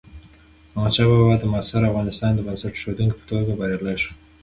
[0.75, 4.11] احمدشاه بابا د معاصر افغانستان د بنسټ ایښودونکي په توګه بریالی شو.